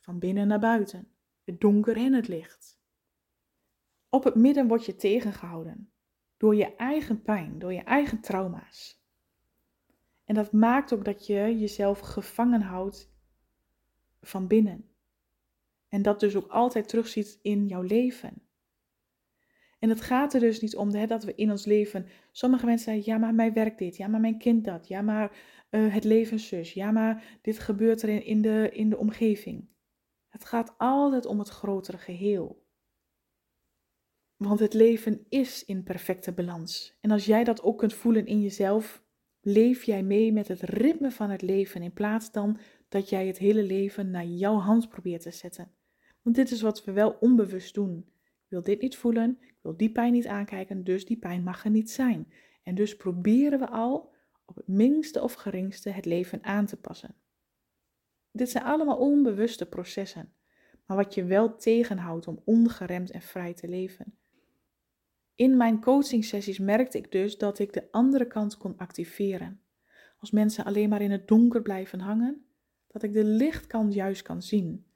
van 0.00 0.18
binnen 0.18 0.48
naar 0.48 0.60
buiten 0.60 1.08
het 1.44 1.60
donker 1.60 1.96
en 1.96 2.12
het 2.12 2.28
licht. 2.28 2.80
Op 4.08 4.24
het 4.24 4.34
midden 4.34 4.68
word 4.68 4.84
je 4.84 4.96
tegengehouden 4.96 5.90
door 6.36 6.54
je 6.54 6.76
eigen 6.76 7.22
pijn, 7.22 7.58
door 7.58 7.72
je 7.72 7.82
eigen 7.82 8.20
trauma's. 8.20 9.02
En 10.24 10.34
dat 10.34 10.52
maakt 10.52 10.92
ook 10.92 11.04
dat 11.04 11.26
je 11.26 11.58
jezelf 11.58 11.98
gevangen 11.98 12.60
houdt 12.60 13.10
van 14.20 14.46
binnen. 14.46 14.88
En 15.88 16.02
dat 16.02 16.20
dus 16.20 16.36
ook 16.36 16.50
altijd 16.50 16.88
terugziet 16.88 17.38
in 17.42 17.66
jouw 17.66 17.82
leven. 17.82 18.47
En 19.78 19.88
het 19.88 20.00
gaat 20.00 20.34
er 20.34 20.40
dus 20.40 20.60
niet 20.60 20.76
om 20.76 20.94
hè, 20.94 21.06
dat 21.06 21.24
we 21.24 21.34
in 21.34 21.50
ons 21.50 21.64
leven. 21.64 22.06
Sommige 22.32 22.66
mensen 22.66 22.92
zeggen: 22.92 23.12
ja, 23.12 23.18
maar 23.18 23.34
mij 23.34 23.52
werkt 23.52 23.78
dit. 23.78 23.96
Ja, 23.96 24.06
maar 24.06 24.20
mijn 24.20 24.38
kind 24.38 24.64
dat. 24.64 24.88
Ja, 24.88 25.02
maar 25.02 25.36
uh, 25.70 25.94
het 25.94 26.04
leven 26.04 26.38
zus. 26.38 26.72
Ja, 26.72 26.90
maar 26.90 27.38
dit 27.42 27.58
gebeurt 27.58 28.02
er 28.02 28.08
in, 28.08 28.24
in, 28.24 28.42
de, 28.42 28.70
in 28.72 28.90
de 28.90 28.96
omgeving. 28.96 29.68
Het 30.28 30.44
gaat 30.44 30.74
altijd 30.78 31.26
om 31.26 31.38
het 31.38 31.48
grotere 31.48 31.98
geheel. 31.98 32.66
Want 34.36 34.60
het 34.60 34.74
leven 34.74 35.26
is 35.28 35.64
in 35.64 35.82
perfecte 35.82 36.32
balans. 36.32 36.98
En 37.00 37.10
als 37.10 37.24
jij 37.24 37.44
dat 37.44 37.62
ook 37.62 37.78
kunt 37.78 37.94
voelen 37.94 38.26
in 38.26 38.40
jezelf, 38.40 39.02
leef 39.40 39.82
jij 39.82 40.02
mee 40.02 40.32
met 40.32 40.48
het 40.48 40.60
ritme 40.60 41.10
van 41.10 41.30
het 41.30 41.42
leven 41.42 41.82
in 41.82 41.92
plaats 41.92 42.32
dan 42.32 42.58
dat 42.88 43.08
jij 43.08 43.26
het 43.26 43.38
hele 43.38 43.62
leven 43.62 44.10
naar 44.10 44.24
jouw 44.24 44.56
hand 44.56 44.88
probeert 44.88 45.22
te 45.22 45.30
zetten. 45.30 45.70
Want 46.22 46.36
dit 46.36 46.50
is 46.50 46.60
wat 46.60 46.84
we 46.84 46.92
wel 46.92 47.16
onbewust 47.20 47.74
doen. 47.74 48.06
Wil 48.48 48.62
dit 48.62 48.80
niet 48.80 48.96
voelen, 48.96 49.38
ik 49.40 49.58
wil 49.62 49.76
die 49.76 49.92
pijn 49.92 50.12
niet 50.12 50.26
aankijken, 50.26 50.84
dus 50.84 51.06
die 51.06 51.18
pijn 51.18 51.42
mag 51.42 51.64
er 51.64 51.70
niet 51.70 51.90
zijn. 51.90 52.32
En 52.62 52.74
dus 52.74 52.96
proberen 52.96 53.58
we 53.58 53.68
al 53.68 54.14
op 54.44 54.56
het 54.56 54.68
minste 54.68 55.22
of 55.22 55.32
geringste 55.34 55.90
het 55.90 56.04
leven 56.04 56.44
aan 56.44 56.66
te 56.66 56.76
passen. 56.76 57.14
Dit 58.30 58.50
zijn 58.50 58.64
allemaal 58.64 58.96
onbewuste 58.96 59.66
processen, 59.66 60.32
maar 60.86 60.96
wat 60.96 61.14
je 61.14 61.24
wel 61.24 61.56
tegenhoudt 61.56 62.26
om 62.26 62.42
ongeremd 62.44 63.10
en 63.10 63.22
vrij 63.22 63.54
te 63.54 63.68
leven. 63.68 64.18
In 65.34 65.56
mijn 65.56 65.80
coaching 65.80 66.24
sessies 66.24 66.58
merkte 66.58 66.98
ik 66.98 67.12
dus 67.12 67.38
dat 67.38 67.58
ik 67.58 67.72
de 67.72 67.88
andere 67.90 68.26
kant 68.26 68.56
kon 68.56 68.76
activeren. 68.76 69.60
Als 70.18 70.30
mensen 70.30 70.64
alleen 70.64 70.88
maar 70.88 71.02
in 71.02 71.10
het 71.10 71.28
donker 71.28 71.62
blijven 71.62 72.00
hangen, 72.00 72.44
dat 72.86 73.02
ik 73.02 73.12
de 73.12 73.24
lichtkant 73.24 73.94
juist 73.94 74.22
kan 74.22 74.42
zien. 74.42 74.86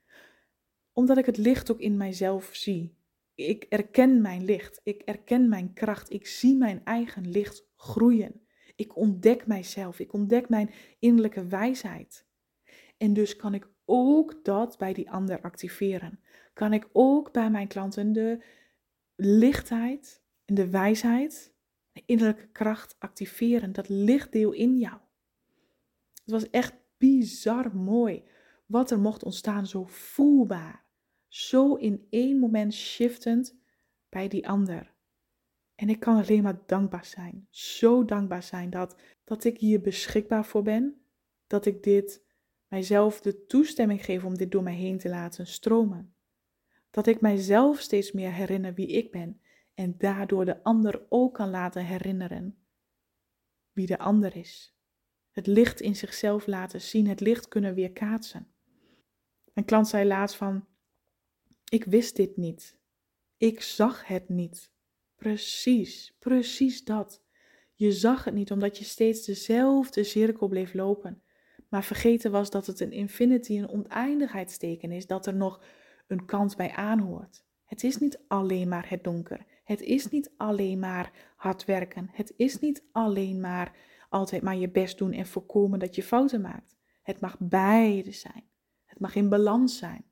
Omdat 0.93 1.19
ik 1.19 1.27
het 1.27 1.37
licht 1.37 1.71
ook 1.71 1.81
in 1.81 1.97
mijzelf 1.97 2.51
zie. 2.53 2.95
Ik 3.47 3.65
erken 3.69 4.21
mijn 4.21 4.45
licht, 4.45 4.81
ik 4.83 5.03
erken 5.03 5.49
mijn 5.49 5.73
kracht, 5.73 6.13
ik 6.13 6.27
zie 6.27 6.57
mijn 6.57 6.85
eigen 6.85 7.31
licht 7.31 7.67
groeien. 7.77 8.41
Ik 8.77 8.97
ontdek 8.97 9.47
mijzelf, 9.47 9.99
ik 9.99 10.13
ontdek 10.13 10.49
mijn 10.49 10.71
innerlijke 10.99 11.47
wijsheid. 11.47 12.27
En 12.97 13.13
dus 13.13 13.37
kan 13.37 13.55
ik 13.55 13.69
ook 13.85 14.45
dat 14.45 14.79
bij 14.79 14.93
die 14.93 15.11
ander 15.11 15.41
activeren. 15.41 16.21
Kan 16.53 16.73
ik 16.73 16.89
ook 16.93 17.33
bij 17.33 17.51
mijn 17.51 17.69
klanten 17.69 18.13
de 18.13 18.45
lichtheid 19.17 20.23
en 20.45 20.55
de 20.55 20.71
wijsheid, 20.71 21.55
de 21.93 22.03
innerlijke 22.07 22.49
kracht 22.49 22.97
activeren. 22.99 23.73
Dat 23.73 23.89
lichtdeel 23.89 24.53
in 24.53 24.79
jou. 24.79 24.99
Het 26.23 26.33
was 26.33 26.51
echt 26.51 26.75
bizar 26.99 27.77
mooi 27.77 28.25
wat 28.67 28.91
er 28.91 29.01
mocht 29.01 29.23
ontstaan, 29.23 29.67
zo 29.67 29.85
voelbaar. 29.85 30.82
Zo 31.33 31.75
in 31.75 32.07
één 32.11 32.39
moment 32.39 32.75
shiftend 32.75 33.59
bij 34.09 34.29
die 34.29 34.49
ander. 34.49 34.95
En 35.75 35.89
ik 35.89 36.01
kan 36.01 36.17
alleen 36.17 36.43
maar 36.43 36.63
dankbaar 36.67 37.05
zijn. 37.05 37.47
Zo 37.51 38.05
dankbaar 38.05 38.43
zijn 38.43 38.71
dat, 38.71 38.97
dat 39.25 39.45
ik 39.45 39.59
hier 39.59 39.81
beschikbaar 39.81 40.45
voor 40.45 40.63
ben. 40.63 41.03
Dat 41.47 41.67
ik 41.67 41.83
dit 41.83 42.25
mijzelf 42.69 43.21
de 43.21 43.47
toestemming 43.47 44.05
geef 44.05 44.25
om 44.25 44.37
dit 44.37 44.51
door 44.51 44.63
mij 44.63 44.75
heen 44.75 44.99
te 44.99 45.09
laten 45.09 45.47
stromen. 45.47 46.15
Dat 46.91 47.07
ik 47.07 47.21
mijzelf 47.21 47.81
steeds 47.81 48.13
meer 48.13 48.33
herinner 48.33 48.75
wie 48.75 48.89
ik 48.89 49.11
ben 49.11 49.41
en 49.75 49.95
daardoor 49.99 50.45
de 50.45 50.63
ander 50.63 51.07
ook 51.09 51.35
kan 51.35 51.51
laten 51.51 51.85
herinneren 51.85 52.57
wie 53.73 53.87
de 53.87 53.99
ander 53.99 54.37
is. 54.37 54.77
Het 55.31 55.47
licht 55.47 55.81
in 55.81 55.97
zichzelf 55.97 56.47
laten 56.47 56.81
zien, 56.81 57.09
het 57.09 57.21
licht 57.21 57.49
kunnen 57.49 57.75
weerkaatsen. 57.75 58.53
Mijn 59.53 59.67
klant 59.67 59.89
zei 59.89 60.07
laatst 60.07 60.37
van, 60.37 60.67
ik 61.73 61.85
wist 61.85 62.17
dit 62.17 62.37
niet. 62.37 62.79
Ik 63.37 63.61
zag 63.61 64.07
het 64.07 64.29
niet. 64.29 64.73
Precies, 65.17 66.17
precies 66.19 66.85
dat. 66.85 67.23
Je 67.75 67.93
zag 67.93 68.25
het 68.25 68.35
niet 68.35 68.51
omdat 68.51 68.79
je 68.79 68.85
steeds 68.85 69.25
dezelfde 69.25 70.05
cirkel 70.05 70.49
bleef 70.49 70.75
lopen. 70.75 71.23
Maar 71.69 71.85
vergeten 71.85 72.31
was 72.31 72.51
dat 72.51 72.67
het 72.67 72.81
een 72.81 72.93
infinity, 72.93 73.59
een 73.59 73.69
oneindigheidsteken 73.69 74.93
is, 74.93 75.07
dat 75.07 75.27
er 75.27 75.35
nog 75.35 75.65
een 76.07 76.25
kant 76.25 76.57
bij 76.57 76.71
aanhoort. 76.71 77.45
Het 77.65 77.85
is 77.85 77.99
niet 77.99 78.21
alleen 78.29 78.69
maar 78.69 78.89
het 78.89 79.05
donker. 79.05 79.47
Het 79.65 79.81
is 79.81 80.09
niet 80.09 80.33
alleen 80.37 80.79
maar 80.79 81.33
hard 81.37 81.65
werken. 81.65 82.09
Het 82.13 82.33
is 82.37 82.59
niet 82.59 82.85
alleen 82.93 83.41
maar 83.41 83.77
altijd 84.09 84.43
maar 84.43 84.57
je 84.57 84.71
best 84.71 84.99
doen 84.99 85.13
en 85.13 85.27
voorkomen 85.27 85.79
dat 85.79 85.95
je 85.95 86.03
fouten 86.03 86.41
maakt. 86.41 86.77
Het 87.03 87.21
mag 87.21 87.37
beide 87.39 88.13
zijn. 88.13 88.45
Het 88.85 89.01
mag 89.01 89.15
in 89.15 89.29
balans 89.29 89.79
zijn. 89.79 90.11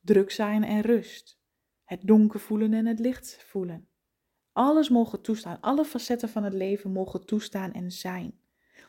Druk 0.00 0.30
zijn 0.30 0.64
en 0.64 0.80
rust. 0.80 1.40
Het 1.84 2.00
donker 2.02 2.40
voelen 2.40 2.74
en 2.74 2.86
het 2.86 2.98
licht 2.98 3.44
voelen. 3.46 3.88
Alles 4.52 4.88
mogen 4.88 5.20
toestaan. 5.20 5.60
Alle 5.60 5.84
facetten 5.84 6.28
van 6.28 6.44
het 6.44 6.54
leven 6.54 6.92
mogen 6.92 7.26
toestaan 7.26 7.72
en 7.72 7.90
zijn. 7.90 8.40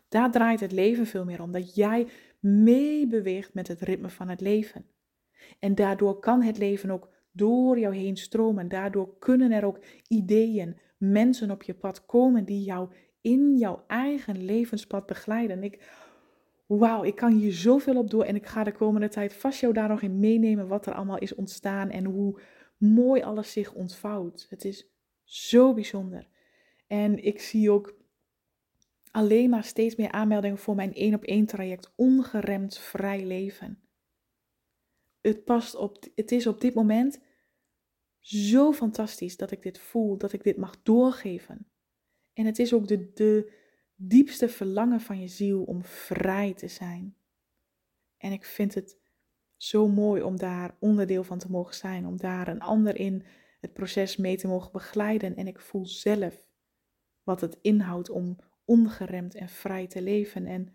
Daar 0.10 0.32
draait 0.32 0.60
het 0.60 0.72
leven 0.72 1.06
veel 1.06 1.26
meer 1.26 1.42
om. 1.42 1.52
Dat 1.52 1.76
jij 1.76 2.08
meebeweegt 2.40 3.54
met 3.54 3.68
het 3.68 3.82
ritme 3.82 4.10
van 4.10 4.30
het 4.30 4.42
leven. 4.42 4.86
En 5.60 5.76
daardoor 5.76 6.20
kan 6.20 6.42
het 6.42 6.58
leven 6.58 6.90
ook 6.90 7.10
door 7.32 7.80
jou 7.80 7.96
heen 7.96 8.18
stromen. 8.18 8.68
Daardoor 8.68 9.18
kunnen 9.20 9.52
er 9.52 9.66
ook 9.66 9.80
ideeën, 10.08 10.80
mensen 10.98 11.52
op 11.52 11.64
je 11.64 11.74
pad 11.74 12.06
komen 12.06 12.46
die 12.46 12.64
jou 12.64 12.90
in 13.22 13.58
jouw 13.58 13.84
eigen 13.88 14.46
levenspad 14.46 15.06
begeleiden. 15.06 15.64
Ik, 15.64 15.90
wauw, 16.78 17.04
ik 17.04 17.16
kan 17.16 17.32
hier 17.32 17.54
zoveel 17.54 17.98
op 17.98 18.10
door 18.10 18.24
en 18.24 18.36
ik 18.36 18.46
ga 18.46 18.64
de 18.64 18.72
komende 18.72 19.08
tijd 19.08 19.34
vast 19.34 19.60
jou 19.60 19.74
daar 19.74 19.90
nog 19.90 20.02
in 20.02 20.20
meenemen 20.20 20.68
wat 20.68 20.86
er 20.86 20.94
allemaal 20.94 21.18
is 21.18 21.36
ontstaan 21.36 21.90
en 21.90 22.06
hoe 22.06 22.40
mooi 22.78 23.22
alles 23.22 23.52
zich 23.52 23.74
ontvouwt. 23.74 24.46
Het 24.50 24.66
is 24.66 24.92
zo 25.24 25.74
bijzonder. 25.74 26.28
En 26.88 27.24
ik 27.24 27.42
zie 27.42 27.72
ook 27.72 27.96
alleen 29.12 29.50
maar 29.50 29.64
steeds 29.64 29.96
meer 29.96 30.12
aanmeldingen 30.12 30.58
voor 30.58 30.76
mijn 30.76 30.94
één 30.94 31.14
op 31.14 31.24
één 31.24 31.46
traject 31.46 31.94
ongeremd 31.96 32.78
vrij 32.78 33.26
leven. 33.26 33.82
Het, 35.22 35.44
past 35.44 35.76
op, 35.76 36.06
het 36.16 36.32
is 36.32 36.48
op 36.48 36.62
dit 36.62 36.74
moment 36.74 37.20
zo 38.20 38.72
fantastisch 38.72 39.38
dat 39.38 39.52
ik 39.52 39.62
dit 39.62 39.80
voel, 39.80 40.18
dat 40.18 40.34
ik 40.34 40.44
dit 40.44 40.58
mag 40.58 40.82
doorgeven. 40.84 41.68
En 42.34 42.46
het 42.46 42.60
is 42.60 42.74
ook 42.74 42.88
de, 42.88 43.12
de 43.14 43.52
diepste 44.08 44.50
verlangen 44.50 45.02
van 45.02 45.20
je 45.20 45.28
ziel 45.28 45.64
om 45.64 45.84
vrij 45.84 46.54
te 46.54 46.68
zijn. 46.68 47.16
En 48.18 48.32
ik 48.32 48.46
vind 48.46 48.74
het 48.74 48.98
zo 49.58 49.88
mooi 49.88 50.22
om 50.22 50.38
daar 50.38 50.76
onderdeel 50.80 51.24
van 51.24 51.38
te 51.38 51.52
mogen 51.52 51.76
zijn, 51.76 52.06
om 52.06 52.18
daar 52.18 52.48
een 52.48 52.62
ander 52.62 52.96
in 52.96 53.24
het 53.60 53.74
proces 53.74 54.18
mee 54.18 54.38
te 54.38 54.48
mogen 54.48 54.72
begeleiden. 54.72 55.36
En 55.36 55.48
ik 55.48 55.60
voel 55.60 55.86
zelf 55.86 56.48
wat 57.24 57.42
het 57.42 57.58
inhoudt 57.62 58.10
om 58.10 58.38
ongeremd 58.66 59.36
en 59.36 59.50
vrij 59.50 59.88
te 59.88 60.02
leven. 60.02 60.46
En 60.46 60.74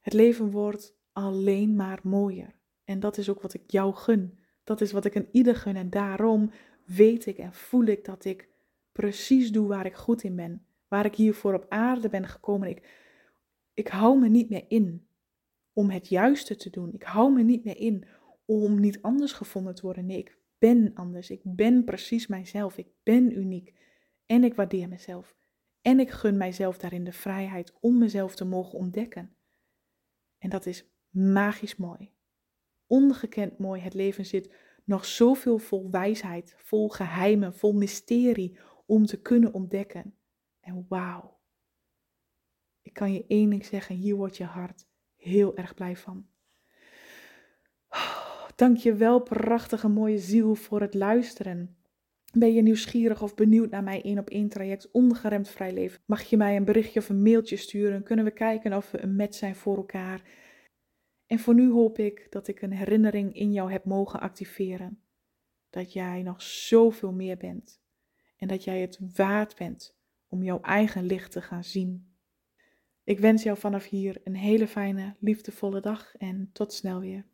het 0.00 0.12
leven 0.12 0.50
wordt 0.50 0.96
alleen 1.12 1.76
maar 1.76 2.00
mooier. 2.02 2.54
En 2.84 3.00
dat 3.00 3.18
is 3.18 3.28
ook 3.28 3.40
wat 3.40 3.54
ik 3.54 3.70
jou 3.70 3.94
gun. 3.94 4.38
Dat 4.64 4.80
is 4.80 4.92
wat 4.92 5.04
ik 5.04 5.14
een 5.14 5.28
ieder 5.32 5.56
gun. 5.56 5.76
En 5.76 5.90
daarom 5.90 6.50
weet 6.84 7.26
ik 7.26 7.38
en 7.38 7.52
voel 7.52 7.84
ik 7.84 8.04
dat 8.04 8.24
ik 8.24 8.48
precies 8.92 9.52
doe 9.52 9.68
waar 9.68 9.86
ik 9.86 9.94
goed 9.94 10.22
in 10.22 10.36
ben. 10.36 10.67
Waar 10.88 11.04
ik 11.04 11.14
hiervoor 11.14 11.54
op 11.54 11.66
aarde 11.68 12.08
ben 12.08 12.26
gekomen. 12.26 12.68
Ik, 12.68 12.88
ik 13.74 13.88
hou 13.88 14.18
me 14.18 14.28
niet 14.28 14.48
meer 14.48 14.64
in 14.68 15.08
om 15.72 15.90
het 15.90 16.08
juiste 16.08 16.56
te 16.56 16.70
doen. 16.70 16.92
Ik 16.92 17.02
hou 17.02 17.32
me 17.32 17.42
niet 17.42 17.64
meer 17.64 17.76
in 17.76 18.06
om 18.44 18.80
niet 18.80 19.02
anders 19.02 19.32
gevonden 19.32 19.74
te 19.74 19.82
worden. 19.82 20.06
Nee, 20.06 20.18
ik 20.18 20.38
ben 20.58 20.90
anders. 20.94 21.30
Ik 21.30 21.40
ben 21.44 21.84
precies 21.84 22.26
mijzelf. 22.26 22.78
Ik 22.78 22.88
ben 23.02 23.38
uniek. 23.38 23.74
En 24.26 24.44
ik 24.44 24.54
waardeer 24.54 24.88
mezelf. 24.88 25.36
En 25.82 26.00
ik 26.00 26.10
gun 26.10 26.36
mijzelf 26.36 26.78
daarin 26.78 27.04
de 27.04 27.12
vrijheid 27.12 27.72
om 27.80 27.98
mezelf 27.98 28.34
te 28.34 28.44
mogen 28.44 28.78
ontdekken. 28.78 29.36
En 30.38 30.50
dat 30.50 30.66
is 30.66 30.90
magisch 31.10 31.76
mooi. 31.76 32.12
Ongekend 32.86 33.58
mooi. 33.58 33.80
Het 33.80 33.94
leven 33.94 34.26
zit 34.26 34.54
nog 34.84 35.04
zoveel 35.04 35.58
vol 35.58 35.90
wijsheid, 35.90 36.54
vol 36.56 36.88
geheimen, 36.88 37.54
vol 37.54 37.72
mysterie 37.72 38.58
om 38.86 39.06
te 39.06 39.20
kunnen 39.20 39.52
ontdekken. 39.52 40.14
En 40.68 40.86
wauw. 40.88 41.38
Ik 42.82 42.92
kan 42.92 43.12
je 43.12 43.24
één 43.26 43.50
ding 43.50 43.64
zeggen, 43.64 43.96
hier 43.96 44.16
wordt 44.16 44.36
je 44.36 44.44
hart 44.44 44.88
heel 45.16 45.56
erg 45.56 45.74
blij 45.74 45.96
van. 45.96 46.26
Dank 48.56 48.76
je 48.76 48.94
wel, 48.94 49.20
prachtige 49.20 49.88
mooie 49.88 50.18
ziel, 50.18 50.54
voor 50.54 50.80
het 50.80 50.94
luisteren. 50.94 51.76
Ben 52.32 52.52
je 52.52 52.62
nieuwsgierig 52.62 53.22
of 53.22 53.34
benieuwd 53.34 53.70
naar 53.70 53.82
mijn 53.82 54.02
één 54.02 54.18
op 54.18 54.30
één 54.30 54.48
traject 54.48 54.90
ongeremd 54.90 55.48
vrij 55.48 55.72
leven? 55.72 56.00
Mag 56.06 56.22
je 56.22 56.36
mij 56.36 56.56
een 56.56 56.64
berichtje 56.64 57.00
of 57.00 57.08
een 57.08 57.22
mailtje 57.22 57.56
sturen? 57.56 58.02
Kunnen 58.02 58.24
we 58.24 58.30
kijken 58.30 58.72
of 58.72 58.90
we 58.90 59.02
een 59.02 59.16
match 59.16 59.36
zijn 59.36 59.56
voor 59.56 59.76
elkaar? 59.76 60.22
En 61.26 61.38
voor 61.38 61.54
nu 61.54 61.70
hoop 61.70 61.98
ik 61.98 62.26
dat 62.30 62.48
ik 62.48 62.62
een 62.62 62.72
herinnering 62.72 63.34
in 63.34 63.52
jou 63.52 63.72
heb 63.72 63.84
mogen 63.84 64.20
activeren. 64.20 65.02
Dat 65.70 65.92
jij 65.92 66.22
nog 66.22 66.42
zoveel 66.42 67.12
meer 67.12 67.36
bent. 67.36 67.80
En 68.36 68.48
dat 68.48 68.64
jij 68.64 68.80
het 68.80 68.98
waard 69.16 69.56
bent 69.56 69.97
om 70.28 70.42
jouw 70.42 70.60
eigen 70.60 71.04
licht 71.04 71.32
te 71.32 71.42
gaan 71.42 71.64
zien. 71.64 72.16
Ik 73.04 73.18
wens 73.18 73.42
jou 73.42 73.58
vanaf 73.58 73.84
hier 73.84 74.20
een 74.24 74.36
hele 74.36 74.68
fijne, 74.68 75.16
liefdevolle 75.20 75.80
dag 75.80 76.14
en 76.16 76.50
tot 76.52 76.72
snel 76.72 77.00
weer. 77.00 77.26